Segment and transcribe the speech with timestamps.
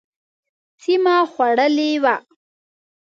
[0.81, 2.15] سیمه خوړلې وه.